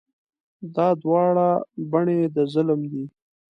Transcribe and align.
دا 0.75 0.87
دواړه 1.03 1.49
بڼې 1.91 2.19
د 2.35 2.37
ظلم 2.53 2.79
دي. 2.91 3.05